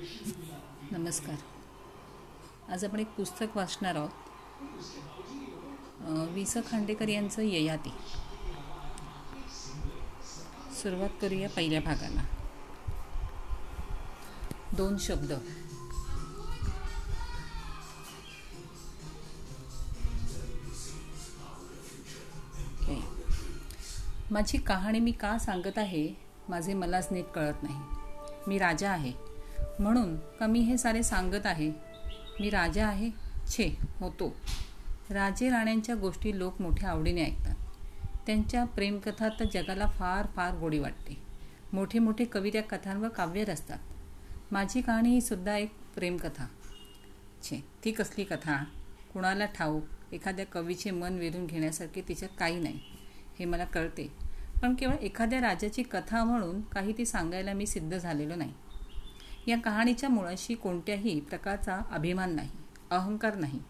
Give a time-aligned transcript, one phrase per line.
[0.00, 1.36] नमस्कार.
[2.72, 4.10] आज आपण एक पुस्तक वाचणार आहोत.
[6.34, 7.92] वि स खांडेकर यांचं ययाती.
[10.82, 12.24] सुरुवात करूया पहिल्या भागाला.
[14.76, 15.32] दोन शब्द.
[24.30, 26.14] माझी कहाणी मी का सांगत आहे
[26.48, 27.78] माझे मलाच नीट कळत नाही.
[28.46, 29.29] मी राजा आहे.
[29.80, 31.72] म्हणून का मी हे सारे सांगत आहे.
[32.40, 33.10] मी राजा आहे
[33.48, 34.36] छे होतो.
[35.10, 37.54] राजे राण्यांच्या गोष्टी लोक मोठ्या आवडीने ऐकतात.
[38.26, 41.22] त्यांच्या प्रेमकथा तर जगाला फार फार गोडी वाटते.
[41.72, 43.78] मोठे मोठे कवी त्या कथांवर काव्य रचतात.
[44.52, 46.46] माझी कहाणी ही सुद्धा एक प्रेमकथा.
[47.42, 48.64] छे ती कसली कथा?
[49.12, 49.84] कुणाला ठाऊक?
[50.12, 52.80] एखाद्या कवीचे मन वेधून घेण्यासारखे तिच्यात काही नाही.
[53.38, 54.12] हे मला कळते.
[54.62, 58.52] पण केवळ एखाद्या राजाची कथा म्हणून काही ती सांगायला मी सिद्ध झालेलो नाही.
[59.46, 62.50] या कहाणीच्या मुळाशी कोणत्याही प्रकारचा अभिमान नाही
[62.90, 63.60] अहंकार नाही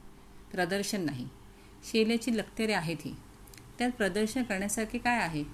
[0.53, 1.29] प्रदर्शन नाही.
[1.85, 3.17] शेल्याची लक्तेरे आहेत ही.
[3.79, 5.45] त्यात प्रदर्शन करण्यासारखे काय आहे?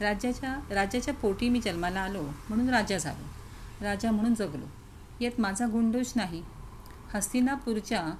[0.00, 3.24] राज्याच्या राजाच्या पोटी मी जन्माला आलो म्हणून राजा झालो.
[3.84, 4.66] राजा म्हणून जगलो.
[5.20, 6.42] यात माझा गुणदोष नाही.
[7.14, 8.12] हस्तिनापूरच्या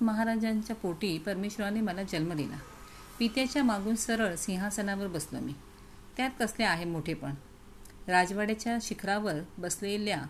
[0.00, 2.56] महाराजांच्या पोटी परमेश्वराने मला जन्म दिला.
[3.18, 5.52] पित्याच्या मागून सरळ सिंहासनावर बसलो मी.
[6.16, 7.34] त्यात कसले आहे मोठेपण?
[8.08, 10.22] राजवाड्याच्या शिखरावर बसलेल्या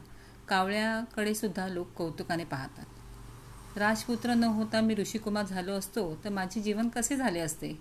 [0.48, 3.78] कावळ्याकडे सुद्धा लोक कौतुकाने पाहतात.
[3.78, 7.78] राजपुत्र न होता मी ऋषिकुमार झालो असतो तर माझे जीवन कसे झाले असते?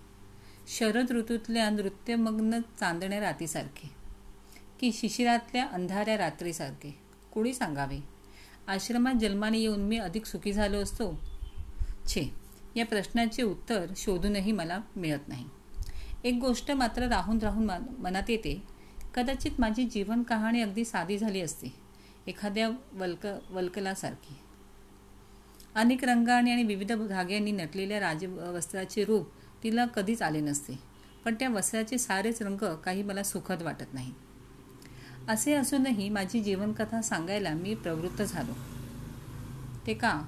[0.68, 3.90] शरद ऋतूतल्या नृत्यमग्न चांदण्या रातीसारखे
[4.80, 7.00] की शिशिरातल्या अंधाऱ्या रात्रीसारखे?
[7.34, 8.00] कुणी सांगावे?
[8.68, 11.14] आश्रमात जन्माने येऊन मी अधिक सुखी झालो असतो?
[12.08, 12.34] छे
[12.76, 15.46] या प्रश्नाचे उत्तर शोधूनही मला मिळत नाही.
[16.24, 17.70] एक गोष्ट मात्र राहून राहून
[18.00, 18.62] मनात येते
[19.16, 21.68] कदाचित माझी जीवन कहाणी अगदी साधी झाली असती
[22.28, 24.36] एखाद्या वल्क वल्कलासारखी.
[25.76, 29.30] अनेक रंगाने आणि विविध धाग्यांनी नटलेल्या राज वस्त्राचे रूप
[29.64, 30.80] तिला कधीच आले नसते
[31.26, 34.14] पण त्या वस्त्राचे सारेच रंग काही मला सुखद वाटत नाही.
[35.28, 38.54] असे असूनही माझी जीवनकथा सांगायला मी प्रवृत्त झालो.
[39.88, 40.22] ते का?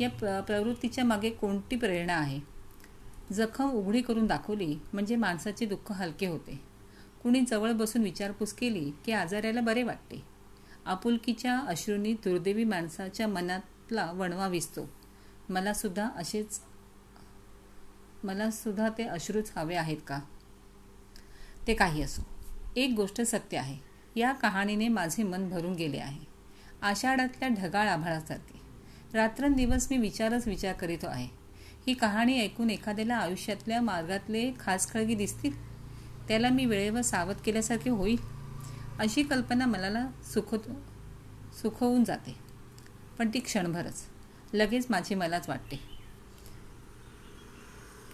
[0.00, 2.40] या प्रवृत्तीच्या मागे कोणती प्रेरणा आहे?
[3.32, 6.75] जखम उघडी करून दाखवली म्हणजे माणसाचे दुःख हलके होते.
[7.26, 10.22] कुणी जवळ बसून विचारपूस केली की आजाऱ्याला बरे वाटते.
[10.86, 14.90] आपुलकीच्या अश्रूंनी दुर्दैवी माणसाच्या मनातला वणवा विसतो.
[15.48, 16.60] मला सुद्धा असेच
[18.24, 20.20] मला सुद्धा ते अश्रूच हवे आहेत का?
[21.66, 22.22] ते काही असो.
[22.76, 23.76] एक गोष्ट सत्य आहे.
[24.16, 26.26] या कहाणीने माझे मन भरून गेले आहे.
[26.82, 28.60] आषाढातल्या ढगाळ आभाळासारखे.
[29.14, 31.28] रात्रंदिवस मी विचारच विचार करीतो आहे.
[31.86, 35.75] ही कहाणी ऐकून एखाद्याला आयुष्यातल्या मार्गातले खास खळगी दिसतील?
[36.28, 38.16] त्याला मी वेळेवर सावध केल्यासारखे होईल
[38.98, 40.70] अशी कल्पना मला सुखत
[41.62, 42.36] सुखवून जाते.
[43.18, 44.02] पण ती क्षणभरच.
[44.52, 45.80] लगेच माझी मलाच वाटते.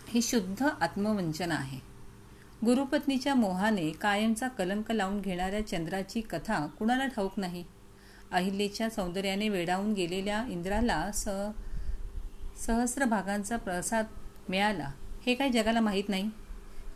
[0.09, 1.79] हे शुद्ध आत्मवंचन आहे.
[2.65, 7.65] गुरुपत्नीच्या मोहाने कायमचा कलंक लावून घेणाऱ्या चंद्राची कथा कुणाला ठाऊक नाही.
[8.33, 11.29] अहिल्येच्या सौंदर्याने वेडावून गेलेल्या इंद्राला स
[12.67, 14.07] सहस्र भागांचा प्रसाद
[14.49, 14.91] मिळाला.
[15.27, 16.31] हे काही जगाला माहीत नाही.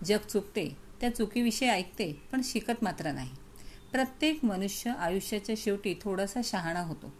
[0.05, 0.86] जग चुकते.
[1.01, 3.31] त्या चुकीविषयी ऐकते पण शिकत मात्र नाही.
[3.93, 7.13] प्रत्येक मनुष्य आयुष्याच्या शेवटी थोडासा शहाणा होतो.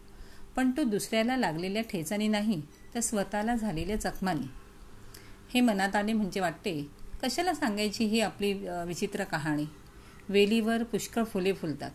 [0.57, 2.61] पण तो दुसऱ्याला लागलेल्या ठेचानी नाही
[2.95, 4.47] तर स्वतःला झालेल्या जखमानी
[5.55, 6.81] हे मनात आले म्हणजे वाटते
[7.23, 8.53] कशाला सांगायची ही आपली
[8.87, 9.65] विचित्र कहाणी?
[10.29, 11.91] वेलीवर पुष्कळ फुले फुलतात.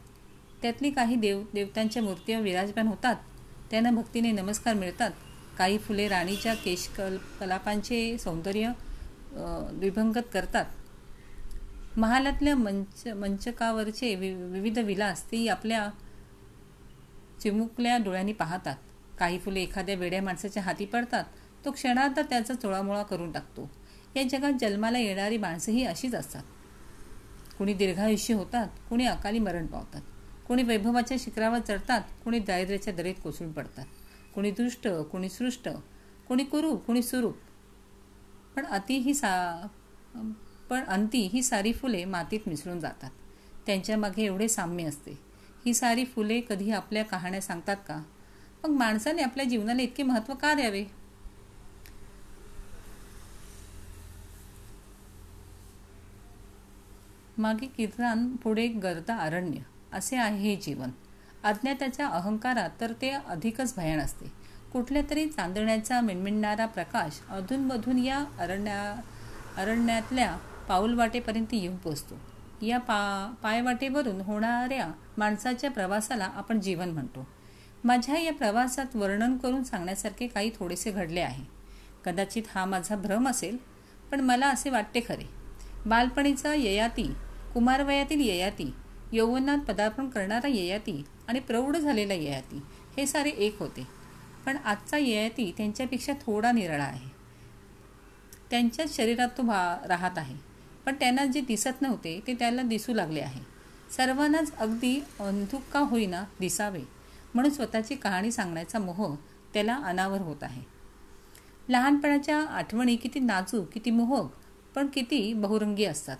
[0.61, 3.15] त्यातली काही देव देवतांच्या मूर्त्या विराजमान होतात.
[3.71, 5.11] त्यांना भक्तीने नमस्कार मिळतात.
[5.57, 8.71] काही फुले राणीच्या केश कल कलापांचे सौंदर्य
[9.79, 10.65] विभंगत करतात.
[11.97, 15.89] महालातल्या मंच मंचकावरचे वि विविध विलास ती आपल्या
[17.41, 18.75] चिमुकल्या डोळ्यांनी पाहतात.
[19.19, 21.23] काही फुले एखाद्या वेड्या माणसाच्या हाती पडतात.
[21.65, 23.71] तो क्षणार्थ त्याचा चोळामोळा करून टाकतो.
[24.15, 26.43] या जगात जन्माला येणारी माणसंही अशीच असतात.
[27.57, 30.01] कुणी दीर्घायुष्य होतात कुणी अकाली मरण पावतात.
[30.47, 33.85] कोणी वैभवाच्या शिखरावर चढतात कुणी दारिद्र्याच्या दरीत कोसळून पडतात.
[34.35, 35.69] कुणी दुष्ट कोणी सृष्ट
[36.27, 37.37] कोणी कुरूप कोणी सुरूप.
[38.55, 39.67] पण अति ही सा
[40.71, 43.09] पण अंती ही सारी फुले मातीत मिसळून जातात.
[43.65, 45.19] त्यांच्या मागे एवढे साम्य असते.
[45.65, 48.03] ही सारी फुले कधी आपल्या कहाण्या सांगतात का?
[48.63, 50.85] मग माणसाने आपल्या जीवनाला इतके महत्त्व का द्यावे?
[57.37, 59.57] मागे कीर्तन पुढे गर्दा अरण्य.
[59.93, 60.89] असे आहे हे जीवन.
[61.43, 64.25] अज्ञाताच्या अहंकारात तर ते अधिकच भयान असते.
[64.73, 69.01] कुठल्या तरी चांदण्याचा मिणमिणणारा प्रकाश अधूनमधून या अरण्या
[69.57, 70.37] अरण्यातल्या
[70.71, 72.17] पाऊलवाटेपर्यंत येऊन पोचतो
[72.61, 72.99] या पा
[73.43, 74.87] पायवाटेवरून होणाऱ्या
[75.17, 77.27] माणसाच्या प्रवासाला आपण जीवन म्हणतो.
[77.83, 81.43] माझ्या या प्रवासात वर्णन करून सांगण्यासारखे काही थोडेसे घडले आहे.
[82.05, 83.57] कदाचित हा माझा भ्रम असेल
[84.11, 85.25] पण मला असे वाटते खरे.
[85.85, 87.11] बालपणीचा ययाती
[87.53, 88.71] कुमारवयातील ययाती
[89.13, 92.61] यौवनात पदार्पण करणारा ययाती आणि प्रौढ झालेला ययाती
[92.97, 93.87] हे सारे एक होते.
[94.45, 97.09] पण आजचा ययाती त्यांच्यापेक्षा थोडा निराळा आहे.
[98.49, 100.50] त्यांच्याच शरीरात तो भा राहत आहे.
[100.85, 103.41] पण त्यांना जे दिसत नव्हते ते त्याला दिसू लागले आहे.
[103.97, 106.81] सर्वांनाच अगदी अंधुक का होईना दिसावे
[107.33, 109.15] म्हणून स्वतःची कहाणी सांगण्याचा मोह
[109.53, 110.61] त्याला अनावर होत आहे.
[111.69, 114.31] लहानपणाच्या आठवणी किती नाजूक किती मोहक
[114.75, 116.17] पण किती बहुरंगी असतात.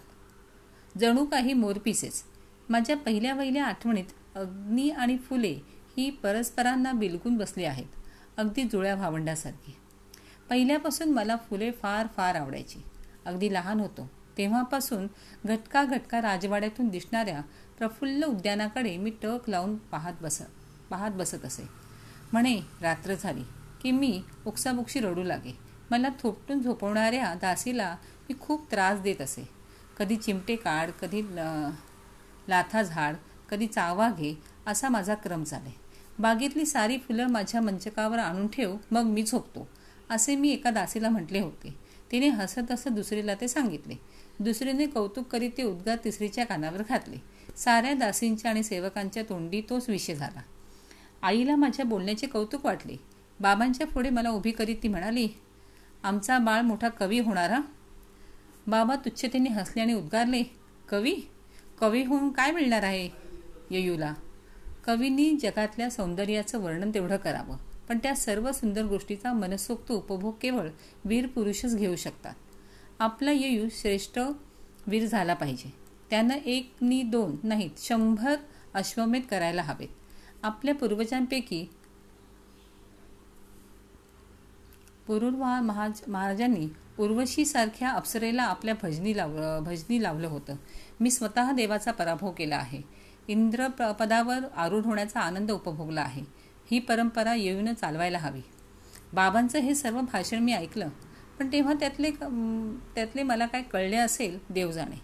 [0.97, 2.23] जणू काही मोरपीसेस
[2.69, 5.53] माझ्या पहिल्या पहिल्या आठवणीत अग्नी आणि फुले
[5.97, 9.75] ही परस्परांना बिलकून बसली आहेत अगदी जुळ्या भावंडासारखी.
[10.49, 12.83] पहिल्यापासून मला फुले फार फार आवडायची.
[13.25, 14.09] अगदी लहान होतो.
[14.37, 15.07] तेव्हापासून
[15.45, 17.41] घटका घटका राजवाड्यातून दिसणाऱ्या
[17.77, 20.41] प्रफुल्ल उद्यानाकडे मी टक लावून पाहत बस
[20.89, 21.67] पाहत बसत असे.
[22.33, 23.43] म्हणे रात्र झाली
[23.81, 25.57] की मी उक्साबुक्शी रडू लागे.
[25.91, 27.95] मला थोपटून झोपवणाऱ्या दासीला
[28.29, 29.47] मी खूप त्रास देत असे.
[29.97, 31.21] कधी चिमटे काढ कधी
[32.49, 33.15] लाथा झाड
[33.49, 34.33] कधी चावा घे
[34.67, 35.69] असा माझा क्रम झाला.
[36.19, 39.67] बागेतली सारी फुलं माझ्या मंचकावर आणून ठेव मग मी झोपतो
[40.09, 41.75] असे मी एका दासीला म्हटले होते.
[42.11, 43.95] तिने हसत हसत दुसरीला ते सांगितले.
[44.39, 47.17] दुसरीने कौतुक करीत ते उद्गार तिसरीच्या कानावर घातले.
[47.57, 50.41] साऱ्या दासींच्या आणि सेवकांच्या तोंडी तोच विषय झाला.
[51.21, 52.95] आईला माझ्या बोलण्याचे कौतुक वाटले.
[53.39, 55.27] बाबांच्या पुढे मला उभी करीत ती म्हणाली
[56.03, 57.59] आमचा बाळ मोठा कवी होणारा
[58.67, 60.43] बाबा तुच्छतेने हसले आणि उद्गारले
[60.89, 61.15] कवी?
[61.79, 63.09] कवी होऊन काय मिळणार आहे?
[63.71, 64.13] ययूला
[64.85, 67.57] कवींनी जगातल्या सौंदर्याचं वर्णन तेवढं करावं
[67.89, 70.69] पण त्या सर्व सुंदर गोष्टीचा मनसोक्त उपभोग केवळ
[71.05, 72.33] वीर पुरुषच घेऊ शकतात.
[73.01, 74.19] आपला येयू श्रेष्ठ
[74.87, 75.73] वीर झाला पाहिजे.
[76.09, 78.35] त्यानं एक नि दोन नाहीत शंभर
[78.73, 79.87] अश्वमेध करायला हवेत.
[80.43, 81.67] आपल्या पूर्वजांपैकी
[85.07, 86.67] पुरुर्वा महाज महाराजांनी
[86.99, 90.55] उर्वशीसारख्या अप्सरेला आपल्या भजनी लाव भजनी लावलं होतं.
[90.99, 92.81] मी स्वतः देवाचा पराभव केला आहे.
[93.27, 96.23] इंद्र पदावर आरूढ होण्याचा आनंद उपभोगला आहे.
[96.71, 98.41] ही परंपरा येऊन चालवायला हवी.
[99.13, 100.89] बाबांचं हे सर्व भाषण मी ऐकलं.
[101.41, 102.09] पण तेव्हा त्यातले
[102.95, 104.95] त्यातले मला काय कळले असेल देव जाणे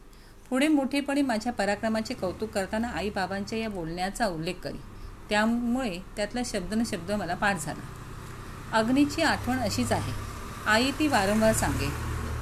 [0.50, 4.78] पुढे मोठेपणे माझ्या पराक्रमाचे कौतुक करताना आई बाबांच्या या बोलण्याचा उल्लेख करी.
[5.30, 7.82] त्यामुळे त्यातला शब्द न शब्द मला पाठ झाला.
[8.78, 10.12] अग्नीची आठवण अशीच आहे.
[10.68, 11.88] आई ती वारंवार सांगे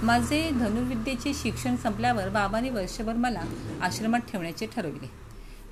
[0.05, 3.43] माझे धनुर्विद्येचे शिक्षण संपल्यावर बाबांनी वर्षभर मला
[3.81, 5.09] आश्रमात ठेवण्याचे ठरविले.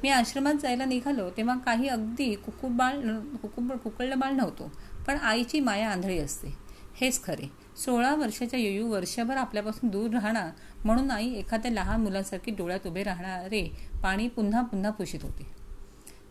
[0.03, 2.99] मी आश्रमात जायला निघालो तेव्हा काही अगदी कुकुबाळ
[3.41, 4.71] कुकुब कुकळलं बाळ नव्हतो
[5.07, 6.55] पण आईची माया आंधळी असते.
[6.95, 7.62] हेच खरे.
[7.77, 10.49] सोळा वर्षाच्या ययू वर्षभर आपल्यापासून दूर राहणार
[10.85, 13.63] म्हणून आई एखाद्या लहान मुलांसारखी डोळ्यात उभे राहणारे
[14.03, 15.47] पाणी पुन्हा पुन्हा पुशीत होते.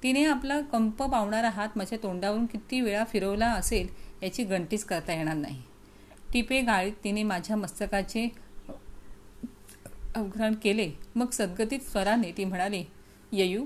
[0.02, 3.88] तिने आपला कंप पावणारा हात माझ्या तोंडावरून किती वेळा फिरवला असेल
[4.22, 5.62] याची गणतीच करता येणार नाही.
[6.32, 8.28] टिपे गाळीत तिने माझ्या मस्तकाचे
[10.16, 10.90] अवघरण केले.
[11.14, 12.84] मग सद्गतीत स्वराने ती म्हणाली
[13.32, 13.64] ययू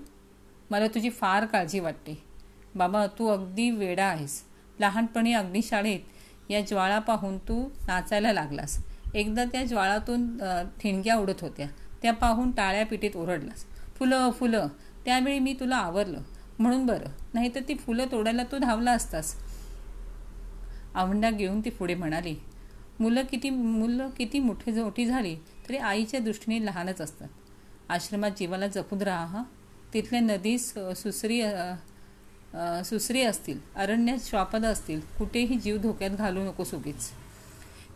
[0.71, 2.23] मला तुझी फार काळजी वाटते.
[2.75, 4.43] बाबा तू अगदी वेडा आहेस.
[4.81, 6.01] लहानपणी अग्निशाळेत
[6.51, 8.79] या ज्वाळा पाहून तू नाचायला लागलास.
[9.15, 10.37] एकदा त्या ज्वाळातून
[10.81, 11.67] ठिणग्या उडत होत्या.
[12.03, 13.65] त्या पाहून टाळ्या पिटीत ओरडलास.
[13.99, 14.67] फुलं फुलं.
[15.05, 16.21] त्यावेळी मी तुला आवरलं.
[16.59, 19.35] म्हणून बरं नाहीतर ती फुलं तोडायला तू धावला असतास.
[20.95, 22.35] आवंडा घेऊन ती पुढे म्हणाली
[23.01, 25.37] मुलं किती मुलं किती मोठी मोठी झाली
[25.69, 27.29] तरी आईच्या दृष्टीने लहानच असतात.
[27.89, 29.27] आश्रमात जीवाला जपून राहा.
[29.27, 29.43] हा
[29.95, 31.41] तिथल्या नदी सुसरी
[32.85, 37.11] सुसरी असतील अरण्यात श्वापद असतील कुठेही जीव धोक्यात घालू नको उगीच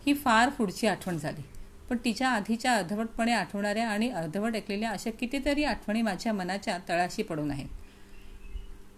[0.06, 1.42] ही फार पुढची आठवण झाली.
[1.88, 7.50] पण तिच्या आधीच्या अर्धवटपणे आठवणाऱ्या आणि अर्धवट ऐकलेल्या अशा कितीतरी आठवणी माझ्या मनाच्या तळाशी पडून
[7.50, 7.68] आहेत.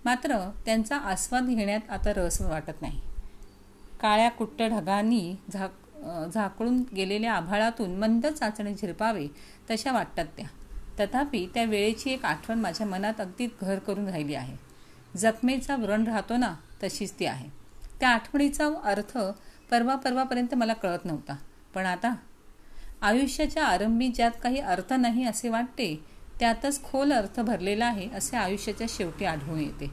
[0.05, 3.01] मात्र त्यांचा आस्वाद घेण्यात आता रस वाटत नाही.
[4.01, 9.27] काळ्या कुट्ट ढगांनी झाक झाकळून गेलेल्या आभाळातून मंद चाचणी झिरपावे
[9.71, 10.47] तशा वाटतात त्या.
[11.01, 14.57] तथापि त्या वेळेची एक आठवण माझ्या मनात अगदी घर करून राहिली आहे.
[15.17, 17.49] जखमेचा व्रण राहतो ना तशीच ती आहे.
[18.01, 19.19] त्या आठवणीचा अर्थ
[19.71, 21.37] परवा परवापर्यंत मला कळत नव्हता.
[21.75, 22.15] पण आता?
[23.03, 26.05] आयुष्याच्या आरंभी ज्यात काही अर्थ नाही असे वाटते
[26.41, 29.91] त्यातच खोल अर्थ भरलेला आहे असे आयुष्याच्या शेवटी आढळून येते.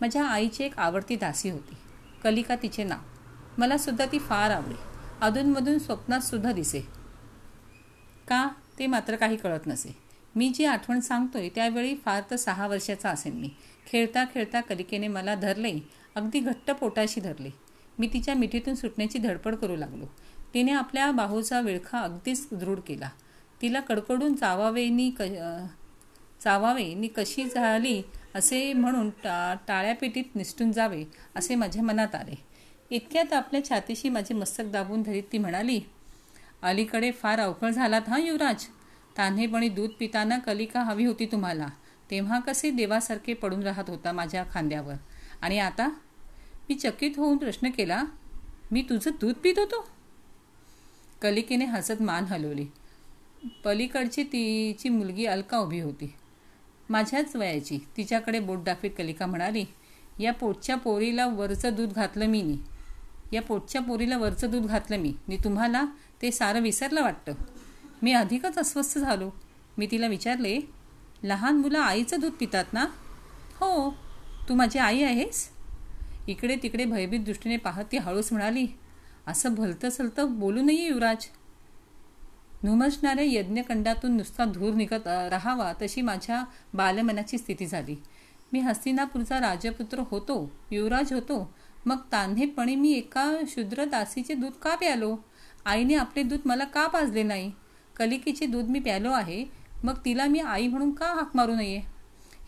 [0.00, 1.74] माझ्या आईची एक आवडती दासी होती.
[2.24, 2.98] कलिका तिचे नाव.
[3.58, 4.74] मला सुद्धा ती फार आवडे.
[5.20, 6.80] अधूनमधून स्वप्नात सुद्धा दिसे.
[8.28, 8.48] का?
[8.78, 9.98] ते मात्र काही कळत नसे.
[10.34, 13.50] मी जी आठवण सांगतोय त्यावेळी फार तर सहा वर्षाचा असेल मी.
[13.88, 15.72] खेळता खेळता कलिकेने मला धरले.
[16.14, 17.50] अगदी घट्ट पोटाशी धरले.
[17.98, 20.06] मी तिच्या मिठीतून सुटण्याची धडपड करू लागलो.
[20.54, 23.08] तिने आपल्या बाहूचा विळखा अगदीच दृढ केला.
[23.62, 25.22] तिला कडकडून चावावेनी क
[26.40, 28.02] चावावे नी कशी झाली
[28.34, 31.04] असे म्हणून टा टाळ्यापेटीत निसटून जावे
[31.36, 32.34] असे माझ्या मनात आले.
[32.90, 35.80] इतक्यात आपल्या छातीशी माझे मस्तक दाबून धरीत ती म्हणाली
[36.62, 38.64] अलीकडे फार अवघड झालात हा युवराज?
[39.16, 41.66] तान्हेपणी दूध पिताना कलिका हवी होती तुम्हाला.
[42.10, 44.94] तेव्हा कसे देवासारखे पडून राहत होता माझ्या खांद्यावर.
[45.42, 45.88] आणि आता?
[46.68, 48.02] मी चकित होऊन प्रश्न केला
[48.70, 49.88] मी तुझं दूध पित होतो?
[51.22, 52.66] कलिकेने हसत मान हलवली.
[53.64, 56.14] पलीकडची तिची मुलगी अलका उभी होती.
[56.90, 57.78] माझ्याच वयाची.
[57.96, 59.64] तिच्याकडे बोट दाखवीत कलिका म्हणाली
[60.20, 62.56] या पोटच्या पोरीला वरचं दूध घातलं मी नी.
[63.32, 65.36] या पोटच्या पोरीला वरचं दूध घातलं मी नी.
[65.36, 65.84] तुम्हाला
[66.22, 67.32] ते सारं विसरलं वाटतं.
[68.02, 69.30] मी अधिकच अस्वस्थ झालो.
[69.78, 70.60] मी तिला विचारले
[71.24, 72.86] लहान मुलं आईचं दूध पितात ना?
[73.60, 73.90] हो.
[74.48, 75.48] तू माझी आई आहेस?
[76.26, 78.66] इकडे तिकडे भयभीत दृष्टीने पाहत ती हळूच म्हणाली
[79.26, 81.26] असं भलतं सलतं बोलू नये युवराज.
[82.62, 86.44] नुमसणाऱ्या यज्ञकंडातून नुसता धूर निघत राहावा तशी माझ्या
[86.74, 87.96] बालमनाची स्थिती झाली.
[88.52, 91.54] मी हस्तिनापूरचा राजपुत्र होतो युवराज होतो.
[91.86, 95.16] मग तान्हेपणी मी एका शूद्र दासीचे दूध का प्यालो?
[95.64, 97.52] आईने आपले दूध मला का पाजले नाही?
[97.96, 101.80] कलिकेचे दूध मी प्यालो आहे मग तिला मी आई म्हणून का हाक मारू नये?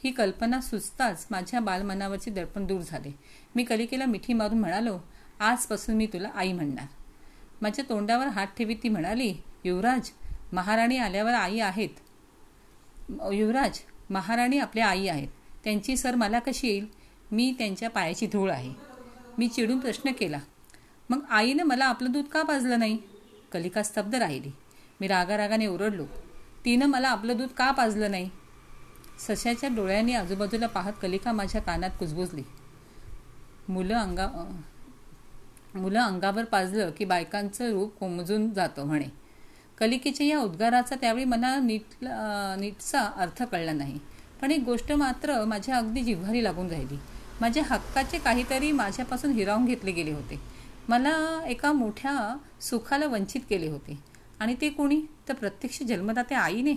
[0.05, 3.13] ही कल्पना सुचताच माझ्या बालमनावरचे दडपण दूर झाले.
[3.55, 4.99] मी कलिकेला मिठी मारून म्हणालो
[5.41, 6.87] आजपासून मी तुला आई म्हणणार.
[7.63, 9.35] माझ्या तोंडावर हात ठेवीत ती म्हणाली
[9.65, 10.11] युवराज
[10.53, 11.89] महाराणी आल्यावर आई आहेत.
[13.33, 13.79] युवराज
[14.11, 15.29] महाराणी आपल्या आई आहेत.
[15.65, 16.87] त्यांची सर मला कशी येईल?
[17.31, 18.73] मी त्यांच्या पायाची धूळ आहे.
[19.39, 20.39] मी चिडून प्रश्न केला
[21.11, 22.99] मग आईनं मला आपलं दूध का पाजलं नाही?
[23.53, 24.51] कलिका स्तब्ध राहिली.
[25.01, 26.05] मी रागारागाने ओरडलो
[26.65, 28.29] तिनं मला आपलं दूध का पाजलं नाही?
[29.19, 32.43] सशाच्या डोळ्यांनी आजूबाजूला पाहत कलिका माझ्या कानात कुजबुजली.
[33.69, 34.29] मुलं अंगा
[35.75, 39.09] मुलं अंगावर पाजलं की बायकांचं रूप कोमजून जातं म्हणे.
[39.79, 42.05] कलिकेच्या या उद्गाराचा त्यावेळी मला नीट
[42.61, 43.99] नीटचा अर्थ कळला नाही.
[44.41, 46.99] पण एक गोष्ट मात्र माझ्या अगदी जिव्हारी लागून राहिली.
[47.41, 50.41] माझ्या हक्काचे काहीतरी माझ्यापासून हिरावून घेतले गेले होते.
[50.89, 53.99] मला एका मोठ्या सुखाला वंचित केले होते.
[54.41, 55.03] आणि ते कोणी?
[55.29, 56.75] तर प्रत्यक्ष जन्मदाते आईने.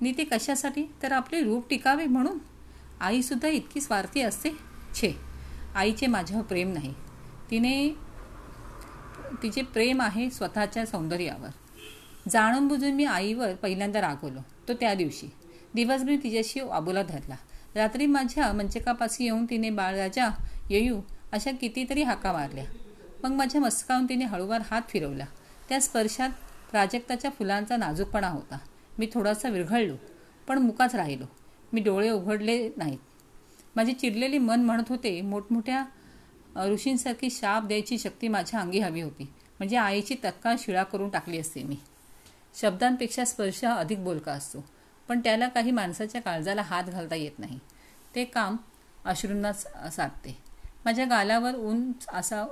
[0.00, 0.84] नि ते कशासाठी?
[1.02, 2.38] तर आपले रूप टिकावे म्हणून.
[3.00, 4.50] आईसुद्धा इतकी स्वार्थी असते.
[4.94, 5.12] छे
[5.74, 6.94] आईचे माझ्यावर प्रेम नाही.
[7.50, 7.88] तिने
[9.42, 11.48] तिचे प्रेम आहे स्वतःच्या सौंदर्यावर.
[12.28, 15.30] जाणून बुजून मी आईवर पहिल्यांदा रागवलो तो त्या दिवशी.
[15.74, 17.36] दिवसभर तिच्याशी आबोला धरला.
[17.74, 20.28] रात्री माझ्या मंचकापाशी येऊन तिने बाळराजा
[20.70, 21.00] येऊ
[21.32, 22.64] अशा कितीतरी हाका मारल्या.
[23.22, 25.24] मग माझ्या मस्तकावून तिने हळूवार हात फिरवला.
[25.68, 26.30] त्या स्पर्शात
[26.70, 28.58] प्राजक्ताच्या फुलांचा नाजूकपणा होता.
[28.98, 29.94] मी थोडासा विरघळलो
[30.48, 31.24] पण मुकाच राहिलो.
[31.72, 32.98] मी डोळे उघडले नाहीत.
[33.76, 35.84] माझे चिडलेले मन म्हणत होते मोठमोठ्या
[36.66, 39.24] ऋषींसारखी शाप द्यायची शक्ती माझ्या अंगी हवी होती.
[39.58, 41.76] म्हणजे आईची तत्काळ शिळा करून टाकली असते मी.
[42.54, 44.64] शब्दांपेक्षा स्पर्श अधिक बोलका असतो
[45.08, 47.58] पण त्याला काही माणसाच्या काळजाला हात घालता येत नाही.
[48.14, 48.56] ते काम
[49.04, 50.36] अश्रूंनाच साधते.
[50.84, 52.44] माझ्या गालावर ऊन असा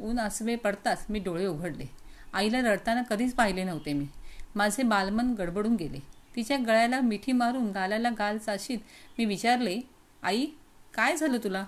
[0.00, 1.86] ऊन आसवे पडताच मी डोळे उघडले.
[2.32, 4.06] आईला रडताना कधीच पाहिले नव्हते मी.
[4.54, 5.98] माझे बालमन गडबडून गेले.
[6.36, 8.78] तिच्या गळ्याला मिठी मारून गालाला गाल चाशीत
[9.18, 9.80] मी विचारले
[10.22, 10.46] आई
[10.94, 11.64] काय झालं तुला?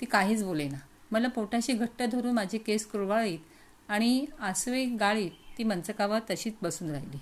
[0.00, 0.78] ती काहीच बोलेना
[1.10, 3.38] मला पोटाशी घट्ट धरून माझे केस कुरवाळीत
[3.88, 7.18] आणि आसवे गाळीत ती मंचकावर तशीच बसून राहिली.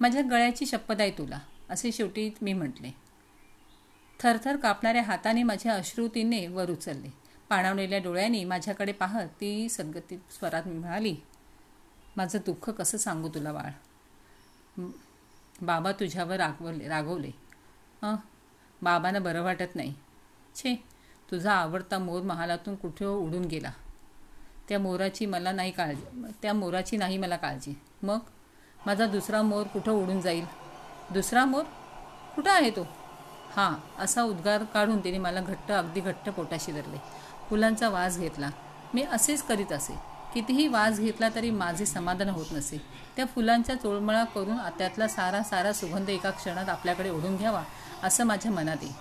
[0.00, 1.38] माझ्या गळ्याची शपथ आहे तुला
[1.70, 2.90] असे शेवटी मी म्हटले.
[4.20, 7.12] थरथर कापणाऱ्या हाताने माझ्या अश्रुतीने वर उचलले.
[7.48, 11.16] पाणावलेल्या डोळ्यांनी माझ्याकडे पाहत ती सद्गती स्वरात मिळाली
[12.16, 13.70] माझं दुःख कसं सांगू तुला बाळ?
[15.62, 17.30] बाबा तुझ्यावर रागवले रागवले.
[18.02, 18.16] हं
[18.82, 19.94] बाबांना बरं वाटत नाही.
[20.54, 20.74] छे
[21.30, 23.72] तुझा आवडता मोर महालातून कुठे उडून गेला?
[24.68, 27.74] त्या मोराची मला नाही काळजी त्या मोराची नाही मला काळजी.
[28.02, 28.18] मग?
[28.86, 30.44] माझा दुसरा मोर कुठं उडून जाईल?
[31.10, 31.62] दुसरा मोर?
[32.36, 32.82] कुठं आहे तो?
[33.56, 36.96] हां असा उद्गार काढून तिने मला घट्ट अगदी घट्ट पोटाशी धरले.
[37.50, 38.50] फुलांचा वास घेतला.
[38.94, 40.09] मी असेच करीत असे.
[40.34, 42.78] कितीही वास घेतला तरी माझे समाधान होत नसे.
[43.16, 47.62] त्या फुलांच्या चोळमळा करून त्यातला सारा सारा सुगंध एका क्षणात आपल्याकडे ओढून घ्यावा
[48.02, 48.92] असं माझ्या मनात येईल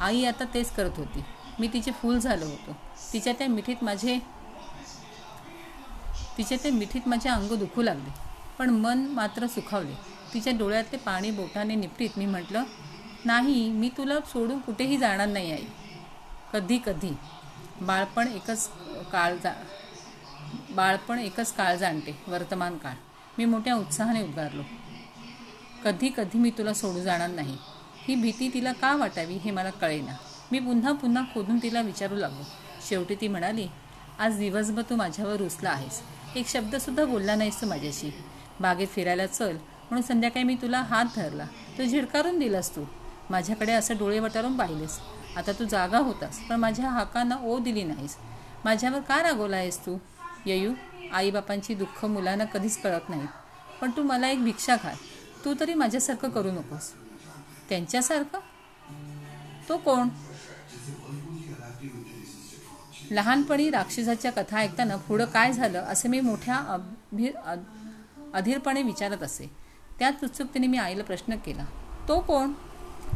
[0.00, 1.24] आई आता तेच करत होती.
[1.58, 2.76] मी तिचे फूल झालो होतो.
[3.12, 4.18] तिच्या त्या मिठीत माझे
[6.38, 8.10] तिच्या त्या मिठीत माझे अंग दुखू लागले.
[8.58, 9.94] पण मन मात्र सुखावले.
[10.34, 12.64] तिच्या डोळ्यातले पाणी बोटाने निपटीत मी म्हटलं
[13.24, 15.64] नाही मी तुला सोडून कुठेही जाणार नाही आई.
[16.52, 17.12] कधी कधी.
[17.80, 18.68] बाळपण एकच
[19.12, 19.52] काळ जा
[20.74, 22.94] बाळपण एकच काळ जाणते वर्तमान काळ.
[23.38, 24.62] मी मोठ्या उत्साहाने उद्गारलो
[25.84, 27.56] कधी कधी मी तुला सोडू जाणार नाही.
[28.08, 30.12] ही भीती तिला का वाटावी हे मला कळेना.
[30.52, 32.44] मी पुन्हा पुन्हा खोदून तिला विचारू लागलो.
[32.88, 33.66] शेवटी ती म्हणाली
[34.18, 36.00] आज दिवसभर तू माझ्यावर रुसला आहेस.
[36.36, 38.10] एक शब्दसुद्धा बोलला नाहीस तू माझ्याशी.
[38.60, 39.56] बागेत फिरायला चल.
[39.90, 41.46] म्हणून संध्याकाळी मी तुला हात धरला.
[41.78, 42.84] तू झिडकारून दिलास तू.
[43.30, 44.98] माझ्याकडे असं डोळे वटारून पाहिलेस.
[45.36, 48.16] आता तू जागा होतास पण माझ्या हाकांना ओ दिली नाहीस.
[48.64, 49.96] माझ्यावर का रागवला आहेस तू?
[50.46, 50.72] ययू.
[51.12, 53.28] आईबापांची दुःख मुलांना कधीच कळत नाहीत.
[53.80, 54.94] पण तू मला एक भिक्षा घाल.
[55.44, 56.92] तू तरी माझ्यासारखं करू नकोस.
[57.68, 58.38] त्यांच्यासारखं?
[59.68, 60.08] तो कोण?
[63.10, 67.28] लहानपणी राक्षसाच्या कथा ऐकताना पुढं काय झालं असं मी मोठ्या अभि
[68.34, 69.50] अधीरपणे विचारत असे.
[69.98, 71.64] त्याच उत्सुकतेने मी आईला प्रश्न केला.
[72.08, 72.52] तो कोण?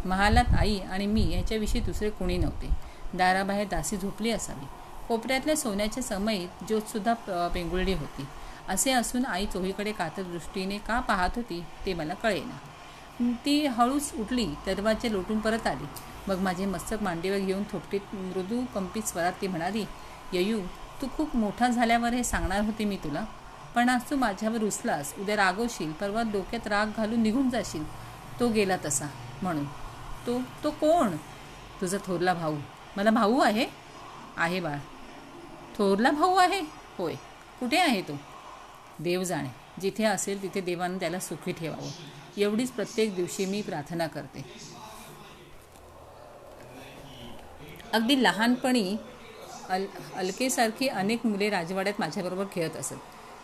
[0.04, 2.68] महालात आई आणि मी याच्याविषयी दुसरे कोणी नव्हते.
[3.14, 4.66] दाराबाहेर दासी झोपली असावी.
[5.08, 7.14] कोपऱ्यातल्या सोन्याच्या समयीत ज्योतसुद्धा
[7.54, 8.26] पेंगुळली होती.
[8.68, 13.32] असे असून आई चोहीकडे कातर दृष्टीने का पाहत होती ते मला कळेना.
[13.44, 15.86] ती हळूच उठली दरवाजे लोटून परत आली.
[16.28, 19.84] मग माझे मस्तक मांडीवर घेऊन थोपटीत मृदू कंपित स्वरात ती म्हणाली
[20.32, 20.60] ययू
[21.02, 23.24] तू खूप मोठा झाल्यावर हे सांगणार होते मी तुला.
[23.74, 27.84] पण आज तू माझ्यावर रुसलास उद्या रागवशील परवा डोक्यात राग घालून निघून जाशील.
[28.40, 29.06] तो गेला तसा
[29.42, 29.64] म्हणून.
[30.26, 31.16] तो तो कोण?
[31.80, 32.56] तुझा थोरला भाऊ.
[32.96, 33.66] मला भाऊ आहे?
[34.36, 34.76] आहे बाळ.
[35.78, 36.60] थोरला भाऊ आहे.
[36.98, 37.14] होय.
[37.60, 38.12] कुठे आहे तो?
[38.98, 39.48] देव जाणे.
[39.80, 41.90] जिथे असेल तिथे देवानं त्याला सुखी ठेवावं.
[42.36, 44.44] एवढीच प्रत्येक दिवशी मी प्रार्थना करते.
[47.92, 48.96] अगदी लहानपणी
[49.68, 52.94] अल अलकेसारखी अनेक मुले राजवाड्यात माझ्याबरोबर खेळत असत.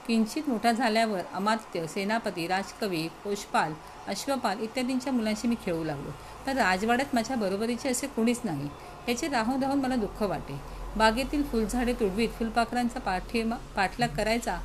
[0.06, 3.72] किंचित मोठा झाल्यावर अमात्य सेनापती राजकवी कोशपाल
[4.06, 6.10] अश्वपाल इत्यादींच्या मुलांशी मी खेळू लागलो.
[6.46, 8.68] तर राजवाड्यात माझ्या बरोबरीचे असे कोणीच नाही.
[9.08, 10.83] याचे राहून राहून मला दुःख वाटे.
[10.96, 13.42] बागेतील फुलझाडे तुडवीत फुलपाखरांचा पाठी
[13.76, 14.58] पाठलाग करायचा.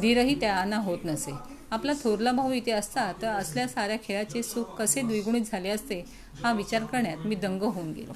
[0.00, 1.32] धीरही त्यांना होत नसे.
[1.70, 6.04] आपला थोरला भाऊ इथे असता तर असल्या साऱ्या खेळाचे सुख कसे द्विगुणित झाले असते
[6.42, 8.12] हा विचार करण्यात मी दंग होऊन गेलो.